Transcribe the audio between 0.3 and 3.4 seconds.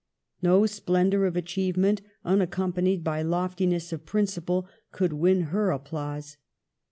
No splendor of achievement unac companied by